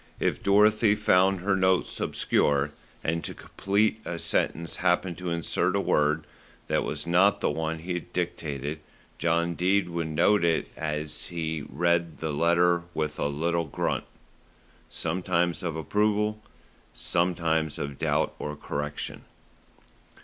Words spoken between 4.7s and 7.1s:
happened to insert a word that was